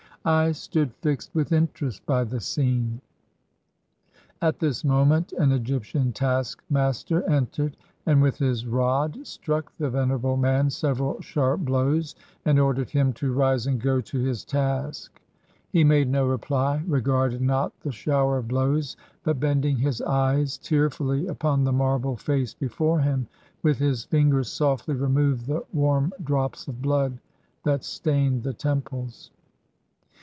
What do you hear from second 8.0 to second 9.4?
and with his rod